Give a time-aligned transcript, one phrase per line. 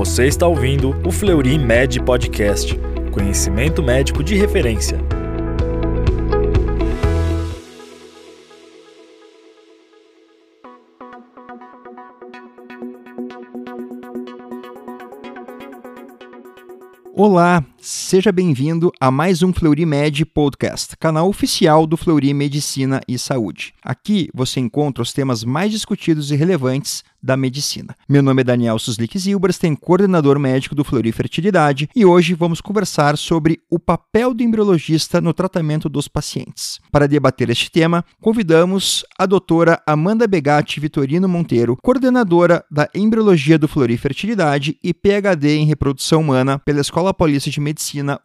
[0.00, 2.74] Você está ouvindo o Fleury Med Podcast,
[3.12, 4.98] conhecimento médico de referência.
[17.14, 23.18] Olá, seja bem-vindo a mais um Fleury Med Podcast, canal oficial do Fleury Medicina e
[23.18, 23.72] Saúde.
[23.82, 27.94] Aqui você encontra os temas mais discutidos e relevantes da medicina.
[28.08, 33.16] Meu nome é Daniel Suslik Zilberstein, coordenador médico do Fleury Fertilidade, e hoje vamos conversar
[33.18, 36.80] sobre o papel do embriologista no tratamento dos pacientes.
[36.90, 43.68] Para debater este tema, convidamos a doutora Amanda Begatti Vitorino Monteiro, coordenadora da Embriologia do
[43.68, 47.69] Fleury Fertilidade e PhD em Reprodução Humana pela Escola Paulista de Medicina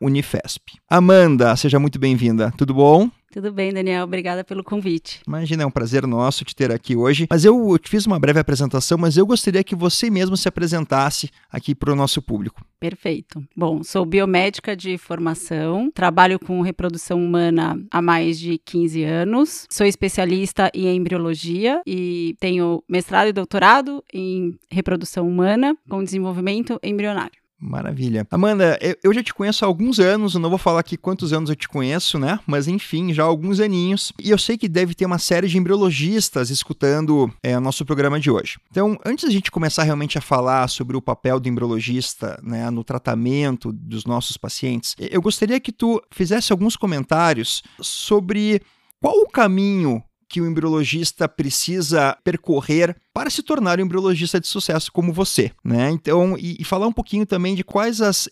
[0.02, 0.74] Unifesp.
[0.90, 2.54] Amanda, seja muito bem-vinda.
[2.58, 3.10] Tudo bom?
[3.36, 4.06] Tudo bem, Daniel.
[4.06, 5.20] Obrigada pelo convite.
[5.28, 7.28] Imagina, é um prazer nosso te ter aqui hoje.
[7.30, 11.30] Mas eu te fiz uma breve apresentação, mas eu gostaria que você mesmo se apresentasse
[11.52, 12.64] aqui para o nosso público.
[12.80, 13.44] Perfeito.
[13.54, 19.86] Bom, sou biomédica de formação, trabalho com reprodução humana há mais de 15 anos, sou
[19.86, 27.45] especialista em embriologia e tenho mestrado e doutorado em reprodução humana com desenvolvimento embrionário.
[27.66, 28.28] Maravilha.
[28.30, 31.50] Amanda, eu já te conheço há alguns anos, eu não vou falar aqui quantos anos
[31.50, 32.40] eu te conheço, né?
[32.46, 34.14] Mas enfim, já há alguns aninhos.
[34.22, 38.20] E eu sei que deve ter uma série de embriologistas escutando é, o nosso programa
[38.20, 38.60] de hoje.
[38.70, 42.84] Então, antes a gente começar realmente a falar sobre o papel do embriologista né, no
[42.84, 48.62] tratamento dos nossos pacientes, eu gostaria que tu fizesse alguns comentários sobre
[49.02, 54.92] qual o caminho que o embriologista precisa percorrer para se tornar um embriologista de sucesso
[54.92, 55.90] como você, né?
[55.90, 58.28] Então, e, e, falar um pouquinho também de quais as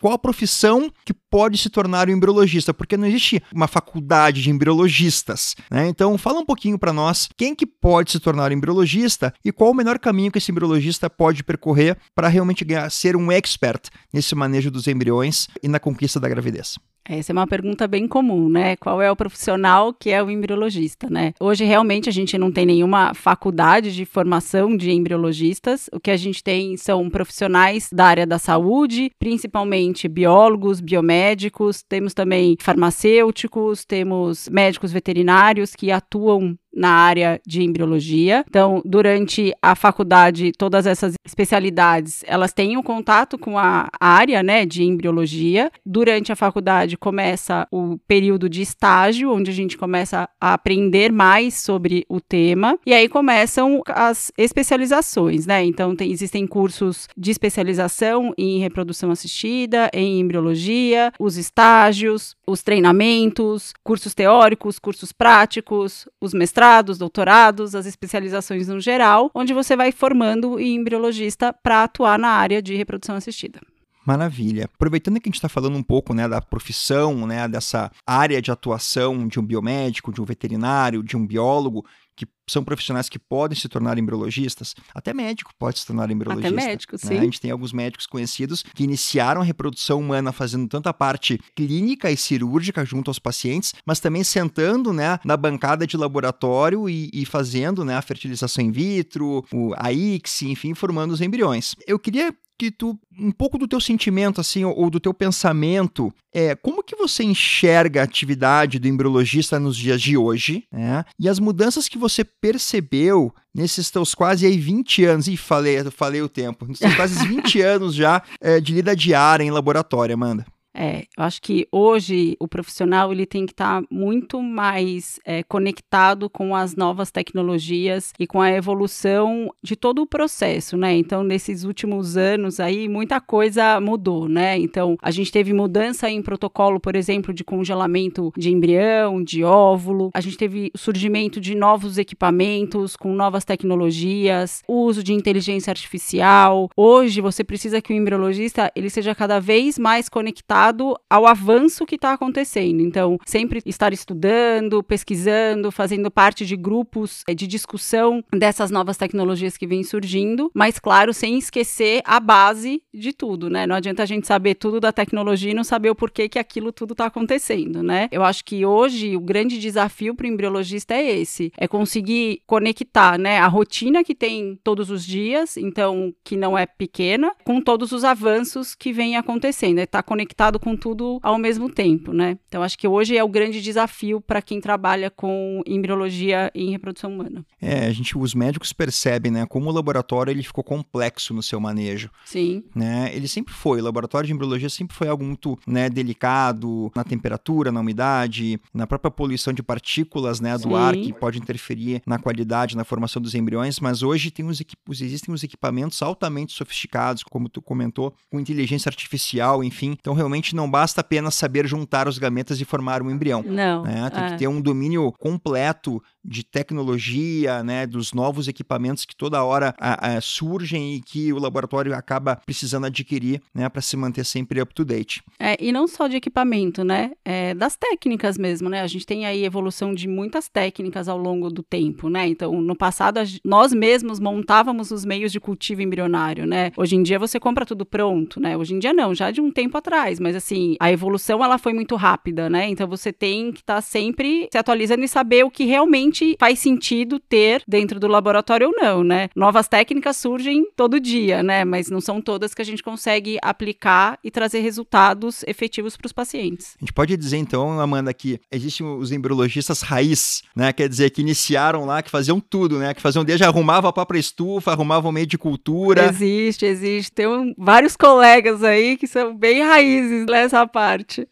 [0.00, 4.48] qual a profissão que pode se tornar um embriologista, porque não existe uma faculdade de
[4.48, 5.86] embriologistas, né?
[5.86, 9.70] Então, fala um pouquinho para nós quem que pode se tornar um embriologista e qual
[9.70, 14.34] o melhor caminho que esse embriologista pode percorrer para realmente ganhar, ser um expert nesse
[14.34, 16.78] manejo dos embriões e na conquista da gravidez.
[17.04, 18.76] Essa é uma pergunta bem comum, né?
[18.76, 21.32] Qual é o profissional que é o embriologista, né?
[21.40, 25.88] Hoje realmente a gente não tem nenhuma faculdade de formação de embriologistas.
[25.92, 32.14] O que a gente tem são profissionais da área da saúde, principalmente biólogos, biomédicos, temos
[32.14, 38.44] também farmacêuticos, temos médicos veterinários que atuam na área de embriologia.
[38.48, 44.64] Então, durante a faculdade, todas essas especialidades, elas têm um contato com a área, né,
[44.64, 45.70] de embriologia.
[45.84, 51.54] Durante a faculdade começa o período de estágio, onde a gente começa a aprender mais
[51.54, 52.78] sobre o tema.
[52.86, 55.64] E aí começam as especializações, né?
[55.64, 63.72] Então, tem, existem cursos de especialização em reprodução assistida, em embriologia, os estágios, os treinamentos,
[63.82, 69.90] cursos teóricos, cursos práticos, os mestrados mestrados, doutorados, as especializações no geral, onde você vai
[69.90, 73.60] formando o embriologista para atuar na área de reprodução assistida.
[74.04, 74.68] Maravilha.
[74.74, 78.50] Aproveitando que a gente está falando um pouco né, da profissão, né, dessa área de
[78.50, 81.84] atuação de um biomédico, de um veterinário, de um biólogo,
[82.20, 86.54] que são profissionais que podem se tornar embriologistas, até médico pode se tornar embriologista.
[86.54, 86.98] Até médico, né?
[86.98, 87.16] sim.
[87.16, 91.40] A gente tem alguns médicos conhecidos que iniciaram a reprodução humana fazendo tanto a parte
[91.56, 97.08] clínica e cirúrgica junto aos pacientes, mas também sentando né, na bancada de laboratório e,
[97.10, 101.74] e fazendo né, a fertilização in vitro, o, a ICSI, enfim, formando os embriões.
[101.86, 106.54] Eu queria que tu um pouco do teu sentimento assim ou do teu pensamento é
[106.54, 111.04] como que você enxerga a atividade do embriologista nos dias de hoje, né?
[111.18, 116.22] E as mudanças que você percebeu nesses teus quase aí 20 anos, e falei, falei
[116.22, 120.44] o tempo, nesses quase 20 anos já é, de lida diária em laboratório, Amanda.
[120.74, 125.42] É, eu acho que hoje o profissional ele tem que estar tá muito mais é,
[125.42, 130.96] conectado com as novas tecnologias e com a evolução de todo o processo, né?
[130.96, 134.56] Então, nesses últimos anos aí, muita coisa mudou, né?
[134.58, 140.10] Então, a gente teve mudança em protocolo, por exemplo, de congelamento de embrião, de óvulo.
[140.14, 146.70] A gente teve surgimento de novos equipamentos com novas tecnologias, uso de inteligência artificial.
[146.76, 150.59] Hoje, você precisa que o embriologista ele seja cada vez mais conectado
[151.08, 152.80] ao avanço que está acontecendo.
[152.80, 159.56] Então, sempre estar estudando, pesquisando, fazendo parte de grupos eh, de discussão dessas novas tecnologias
[159.56, 163.66] que vêm surgindo, mas, claro, sem esquecer a base de tudo, né?
[163.66, 166.72] Não adianta a gente saber tudo da tecnologia e não saber o porquê que aquilo
[166.72, 168.08] tudo está acontecendo, né?
[168.10, 173.18] Eu acho que hoje o grande desafio para o embriologista é esse, é conseguir conectar,
[173.18, 177.92] né, a rotina que tem todos os dias, então que não é pequena, com todos
[177.92, 182.38] os avanços que vem acontecendo, é estar tá conectado com tudo ao mesmo tempo, né?
[182.48, 187.12] Então acho que hoje é o grande desafio para quem trabalha com embriologia em reprodução
[187.12, 187.44] humana.
[187.60, 191.60] É, a gente, os médicos percebem, né, como o laboratório ele ficou complexo no seu
[191.60, 192.10] manejo.
[192.24, 192.64] Sim.
[192.74, 193.10] Né?
[193.14, 197.70] Ele sempre foi, o laboratório de embriologia sempre foi algo muito, né, delicado na temperatura,
[197.70, 200.74] na umidade, na própria poluição de partículas, né, do Sim.
[200.74, 204.60] ar que pode interferir na qualidade, na formação dos embriões, mas hoje tem os
[205.00, 209.96] existem os equipamentos altamente sofisticados, como tu comentou, com inteligência artificial, enfim.
[210.00, 213.42] Então realmente não basta apenas saber juntar os gametas e formar um embrião.
[213.42, 213.82] Não.
[213.82, 214.10] Né?
[214.10, 214.30] Tem é.
[214.30, 220.16] que ter um domínio completo de tecnologia, né, dos novos equipamentos que toda hora a,
[220.16, 224.74] a, surgem e que o laboratório acaba precisando adquirir, né, para se manter sempre up
[224.74, 225.22] to date.
[225.38, 229.26] É, e não só de equipamento, né, é, das técnicas mesmo, né, a gente tem
[229.26, 234.20] aí evolução de muitas técnicas ao longo do tempo, né, então no passado nós mesmos
[234.20, 238.56] montávamos os meios de cultivo embrionário, né, hoje em dia você compra tudo pronto, né,
[238.56, 241.72] hoje em dia não, já de um tempo atrás, mas assim, a evolução ela foi
[241.72, 245.50] muito rápida, né, então você tem que estar tá sempre se atualizando e saber o
[245.50, 249.28] que realmente realmente faz sentido ter dentro do laboratório ou não, né?
[249.34, 251.64] Novas técnicas surgem todo dia, né?
[251.64, 256.12] Mas não são todas que a gente consegue aplicar e trazer resultados efetivos para os
[256.12, 256.74] pacientes.
[256.76, 260.72] A gente pode dizer então, Amanda, que existem os embriologistas raiz, né?
[260.72, 262.92] Quer dizer, que iniciaram lá, que faziam tudo, né?
[262.92, 266.06] Que faziam desde arrumava a própria estufa, arrumavam meio de cultura.
[266.06, 267.12] Existe, existe.
[267.12, 271.26] Tem um, vários colegas aí que são bem raízes nessa parte.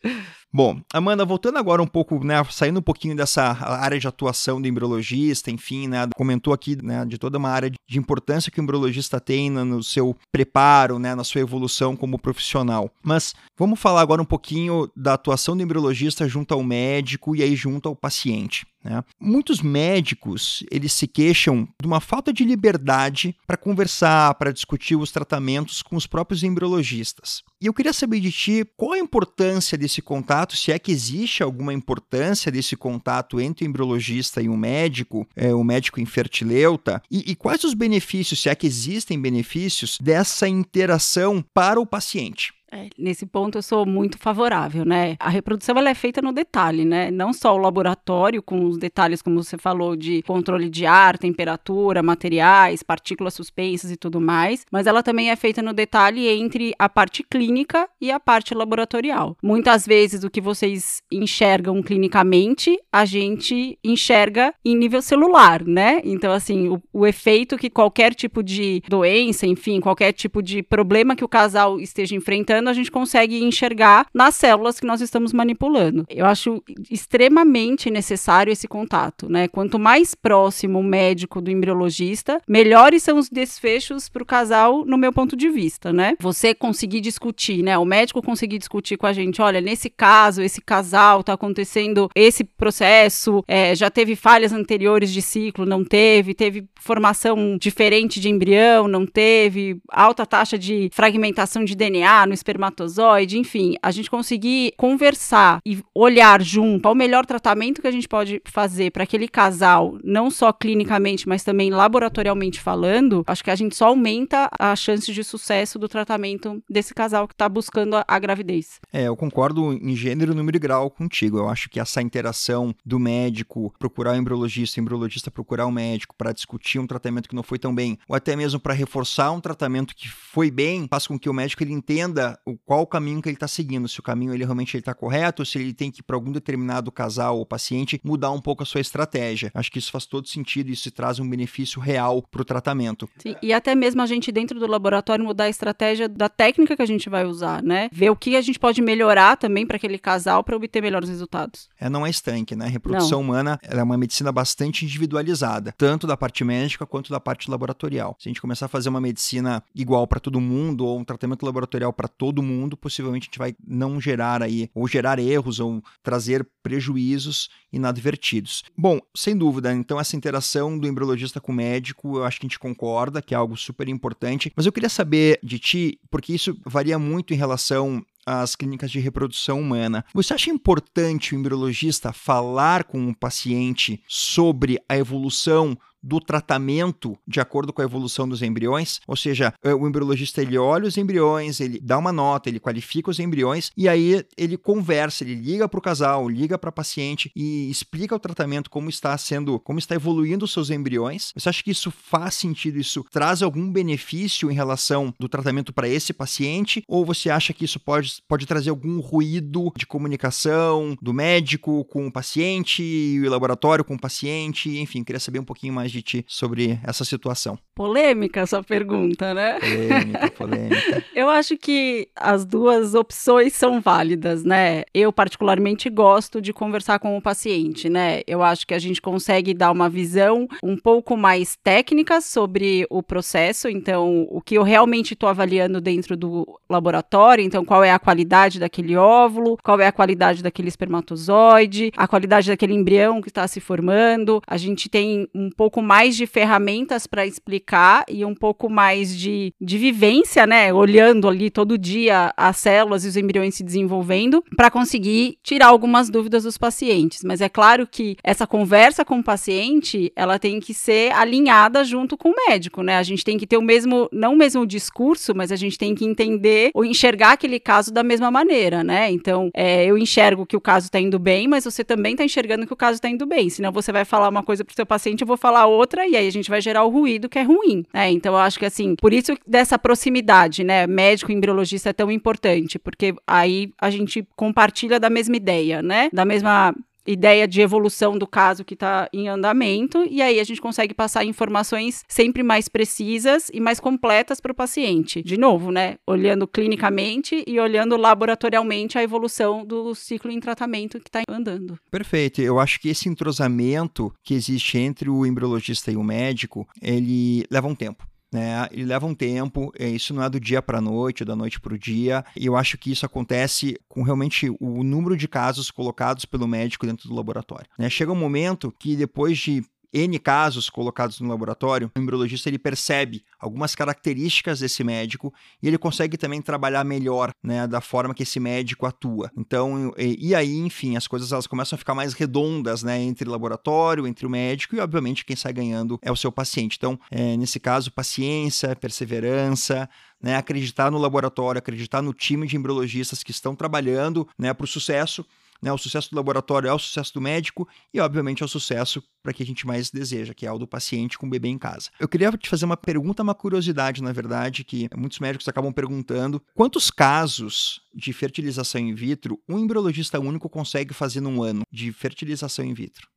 [0.50, 4.66] Bom, Amanda, voltando agora um pouco, né, saindo um pouquinho dessa área de atuação do
[4.66, 9.20] embriologista, enfim, né, comentou aqui, né, de toda uma área de importância que o embriologista
[9.20, 12.90] tem no seu preparo, né, na sua evolução como profissional.
[13.02, 17.54] Mas vamos falar agora um pouquinho da atuação do embriologista junto ao médico e aí
[17.54, 18.66] junto ao paciente.
[18.88, 19.04] Né?
[19.20, 25.10] Muitos médicos eles se queixam de uma falta de liberdade para conversar, para discutir os
[25.10, 27.42] tratamentos com os próprios embriologistas.
[27.60, 31.42] E eu queria saber de ti qual a importância desse contato, se é que existe
[31.42, 37.30] alguma importância desse contato entre o embriologista e o médico, é, o médico infertileuta, e,
[37.30, 42.57] e quais os benefícios, se é que existem benefícios dessa interação para o paciente.
[42.70, 45.16] É, nesse ponto eu sou muito favorável, né?
[45.18, 47.10] A reprodução ela é feita no detalhe, né?
[47.10, 52.02] Não só o laboratório com os detalhes como você falou de controle de ar, temperatura,
[52.02, 56.88] materiais, partículas suspensas e tudo mais, mas ela também é feita no detalhe entre a
[56.88, 59.36] parte clínica e a parte laboratorial.
[59.42, 66.02] Muitas vezes o que vocês enxergam clinicamente, a gente enxerga em nível celular, né?
[66.04, 71.16] Então assim, o, o efeito que qualquer tipo de doença, enfim, qualquer tipo de problema
[71.16, 76.04] que o casal esteja enfrentando a gente consegue enxergar nas células que nós estamos manipulando.
[76.08, 76.60] Eu acho
[76.90, 79.46] extremamente necessário esse contato, né?
[79.46, 84.98] Quanto mais próximo o médico do embriologista, melhores são os desfechos para o casal, no
[84.98, 86.14] meu ponto de vista, né?
[86.20, 87.78] Você conseguir discutir, né?
[87.78, 92.44] O médico conseguir discutir com a gente, olha, nesse caso, esse casal está acontecendo esse
[92.44, 98.88] processo, é, já teve falhas anteriores de ciclo, não teve, teve formação diferente de embrião,
[98.88, 105.60] não teve, alta taxa de fragmentação de DNA no espermatozoide, enfim, a gente conseguir conversar
[105.66, 110.30] e olhar junto ao melhor tratamento que a gente pode fazer para aquele casal, não
[110.30, 115.22] só clinicamente, mas também laboratorialmente falando, acho que a gente só aumenta a chance de
[115.22, 118.80] sucesso do tratamento desse casal que está buscando a, a gravidez.
[118.92, 121.38] É, eu concordo em gênero, número e grau contigo.
[121.38, 126.14] Eu acho que essa interação do médico procurar o embriologista, o embriologista procurar o médico
[126.16, 129.40] para discutir um tratamento que não foi tão bem, ou até mesmo para reforçar um
[129.40, 133.20] tratamento que foi bem, faz com que o médico ele entenda o, qual o caminho
[133.22, 136.02] que ele está seguindo, se o caminho ele realmente está correto, se ele tem que,
[136.02, 139.50] para algum determinado casal ou paciente, mudar um pouco a sua estratégia.
[139.54, 143.08] Acho que isso faz todo sentido e isso traz um benefício real para o tratamento.
[143.18, 146.82] Sim, e até mesmo a gente dentro do laboratório mudar a estratégia da técnica que
[146.82, 147.88] a gente vai usar, né?
[147.92, 151.68] Ver o que a gente pode melhorar também para aquele casal para obter melhores resultados.
[151.78, 152.66] É, não é estanque, né?
[152.66, 153.28] A reprodução não.
[153.28, 158.16] humana é uma medicina bastante individualizada, tanto da parte médica quanto da parte laboratorial.
[158.18, 161.44] Se a gente começar a fazer uma medicina igual para todo mundo ou um tratamento
[161.44, 165.60] laboratorial para todo todo mundo, possivelmente a gente vai não gerar aí, ou gerar erros,
[165.60, 168.64] ou trazer prejuízos inadvertidos.
[168.76, 172.48] Bom, sem dúvida, então essa interação do embriologista com o médico, eu acho que a
[172.48, 176.54] gente concorda que é algo super importante, mas eu queria saber de ti, porque isso
[176.66, 180.04] varia muito em relação às clínicas de reprodução humana.
[180.12, 187.40] Você acha importante o embriologista falar com o paciente sobre a evolução do tratamento de
[187.40, 191.60] acordo com a evolução dos embriões, ou seja, eh, o embriologista ele olha os embriões,
[191.60, 195.78] ele dá uma nota, ele qualifica os embriões e aí ele conversa, ele liga para
[195.78, 199.94] o casal, liga para a paciente e explica o tratamento como está sendo, como está
[199.94, 201.32] evoluindo os seus embriões.
[201.34, 202.78] Você acha que isso faz sentido?
[202.78, 206.82] Isso traz algum benefício em relação do tratamento para esse paciente?
[206.88, 212.06] Ou você acha que isso pode pode trazer algum ruído de comunicação do médico com
[212.06, 214.78] o paciente o laboratório com o paciente.
[214.78, 217.58] Enfim, queria saber um pouquinho mais de ti sobre essa situação.
[217.74, 219.58] Polêmica essa pergunta, né?
[219.60, 221.04] Polêmica, polêmica.
[221.14, 224.82] Eu acho que as duas opções são válidas, né?
[224.92, 228.22] Eu particularmente gosto de conversar com o paciente, né?
[228.26, 233.02] Eu acho que a gente consegue dar uma visão um pouco mais técnica sobre o
[233.02, 237.98] processo, então o que eu realmente estou avaliando dentro do laboratório, então qual é a
[237.98, 243.46] qualidade daquele óvulo, qual é a qualidade daquele espermatozoide, a qualidade daquele embrião que está
[243.46, 244.42] se formando.
[244.46, 249.52] A gente tem um pouco mais de ferramentas para explicar e um pouco mais de,
[249.60, 250.72] de vivência, né?
[250.72, 256.10] Olhando ali todo dia as células e os embriões se desenvolvendo, para conseguir tirar algumas
[256.10, 257.22] dúvidas dos pacientes.
[257.24, 262.16] Mas é claro que essa conversa com o paciente, ela tem que ser alinhada junto
[262.16, 262.96] com o médico, né?
[262.96, 265.94] A gente tem que ter o mesmo, não o mesmo discurso, mas a gente tem
[265.94, 269.10] que entender ou enxergar aquele caso da mesma maneira, né?
[269.10, 272.66] Então, é, eu enxergo que o caso está indo bem, mas você também está enxergando
[272.66, 273.48] que o caso está indo bem.
[273.50, 276.16] Senão você vai falar uma coisa para o seu paciente, eu vou falar outra, e
[276.16, 278.10] aí a gente vai gerar o ruído que é ruim, né?
[278.10, 280.86] Então, eu acho que assim, por isso dessa proximidade, né?
[280.86, 286.08] Médico e embriologista é tão importante, porque aí a gente compartilha da mesma ideia, né?
[286.12, 286.74] Da mesma
[287.10, 291.24] ideia de evolução do caso que está em andamento, e aí a gente consegue passar
[291.24, 295.22] informações sempre mais precisas e mais completas para o paciente.
[295.22, 295.96] De novo, né?
[296.06, 301.78] Olhando clinicamente e olhando laboratorialmente a evolução do ciclo em tratamento que está andando.
[301.90, 302.42] Perfeito.
[302.42, 307.66] Eu acho que esse entrosamento que existe entre o embriologista e o médico, ele leva
[307.66, 308.68] um tempo né?
[308.72, 311.60] E leva um tempo, é, isso não é do dia para a noite, da noite
[311.60, 312.24] para o dia.
[312.36, 316.86] E eu acho que isso acontece com realmente o número de casos colocados pelo médico
[316.86, 317.66] dentro do laboratório.
[317.78, 317.88] Né?
[317.88, 323.24] Chega um momento que depois de N casos colocados no laboratório, o embriologista ele percebe
[323.38, 328.38] algumas características desse médico e ele consegue também trabalhar melhor, né, da forma que esse
[328.38, 329.30] médico atua.
[329.36, 333.28] Então, e, e, aí, enfim, as coisas elas começam a ficar mais redondas, né, entre
[333.28, 336.76] o laboratório, entre o médico e, obviamente, quem sai ganhando é o seu paciente.
[336.76, 339.88] Então, é, nesse caso, paciência, perseverança,
[340.22, 344.68] né, acreditar no laboratório, acreditar no time de embriologistas que estão trabalhando, né, para o
[344.68, 345.24] sucesso
[345.62, 345.72] né?
[345.72, 349.32] O sucesso do laboratório é o sucesso do médico e, obviamente, é o sucesso para
[349.32, 351.90] que a gente mais deseja, que é o do paciente com o bebê em casa.
[351.98, 356.42] Eu queria te fazer uma pergunta, uma curiosidade, na verdade, que muitos médicos acabam perguntando:
[356.54, 362.64] quantos casos de fertilização in vitro um embriologista único consegue fazer num ano de fertilização
[362.64, 363.08] in vitro?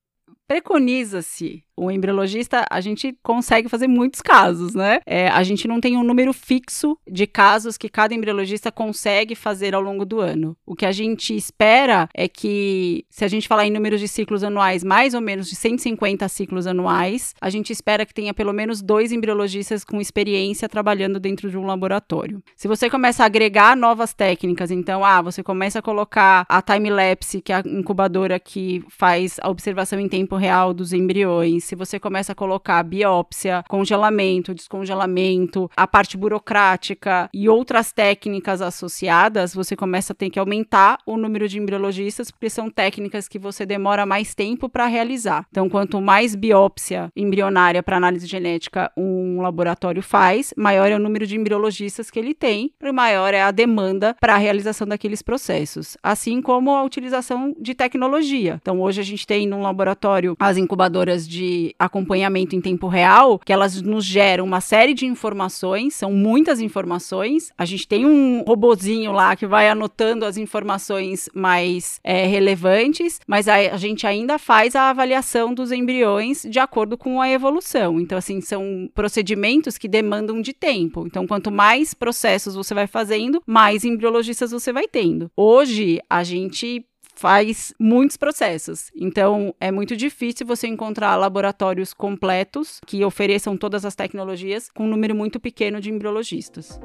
[0.51, 4.99] Preconiza-se o embriologista, a gente consegue fazer muitos casos, né?
[5.03, 9.73] É, a gente não tem um número fixo de casos que cada embriologista consegue fazer
[9.73, 10.55] ao longo do ano.
[10.63, 14.43] O que a gente espera é que, se a gente falar em números de ciclos
[14.43, 18.81] anuais, mais ou menos de 150 ciclos anuais, a gente espera que tenha pelo menos
[18.81, 22.43] dois embriologistas com experiência trabalhando dentro de um laboratório.
[22.55, 27.41] Se você começa a agregar novas técnicas, então, ah, você começa a colocar a time-lapse,
[27.41, 31.99] que é a incubadora que faz a observação em tempo real dos embriões, se você
[31.99, 40.13] começa a colocar biópsia, congelamento, descongelamento, a parte burocrática e outras técnicas associadas, você começa
[40.13, 44.33] a ter que aumentar o número de embriologistas, porque são técnicas que você demora mais
[44.33, 45.45] tempo para realizar.
[45.51, 51.27] Então, quanto mais biópsia embrionária para análise genética um laboratório faz, maior é o número
[51.27, 55.95] de embriologistas que ele tem, e maior é a demanda para a realização daqueles processos.
[56.01, 58.59] Assim como a utilização de tecnologia.
[58.61, 63.53] Então, hoje a gente tem num laboratório as incubadoras de acompanhamento em tempo real, que
[63.53, 67.51] elas nos geram uma série de informações, são muitas informações.
[67.57, 73.47] A gente tem um robozinho lá que vai anotando as informações mais é, relevantes, mas
[73.47, 77.99] a, a gente ainda faz a avaliação dos embriões de acordo com a evolução.
[77.99, 81.05] Então, assim, são procedimentos que demandam de tempo.
[81.05, 85.31] Então, quanto mais processos você vai fazendo, mais embriologistas você vai tendo.
[85.35, 86.85] Hoje, a gente
[87.21, 88.89] faz muitos processos.
[88.95, 94.89] Então, é muito difícil você encontrar laboratórios completos que ofereçam todas as tecnologias com um
[94.89, 96.79] número muito pequeno de embriologistas.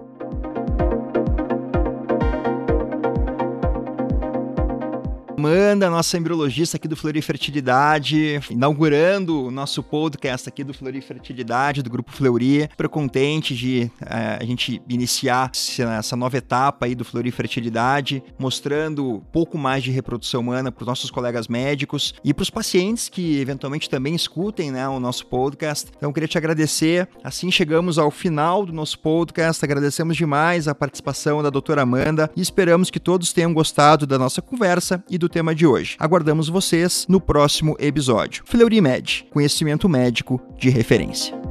[5.39, 11.83] Amanda, nossa embriologista aqui do Flori Fertilidade, inaugurando o nosso podcast aqui do Flori Fertilidade,
[11.83, 12.63] do Grupo Fleury.
[12.71, 15.51] Super contente de é, a gente iniciar
[15.99, 20.83] essa nova etapa aí do Flori Fertilidade, mostrando um pouco mais de reprodução humana para
[20.83, 25.27] os nossos colegas médicos e para os pacientes que eventualmente também escutem né, o nosso
[25.27, 25.91] podcast.
[25.99, 27.07] Então, queria te agradecer.
[27.23, 29.63] Assim chegamos ao final do nosso podcast.
[29.63, 34.41] Agradecemos demais a participação da doutora Amanda e esperamos que todos tenham gostado da nossa
[34.41, 35.97] conversa e do do tema de hoje.
[35.99, 38.45] Aguardamos vocês no próximo episódio.
[38.47, 41.46] Fleury Med, conhecimento médico de referência.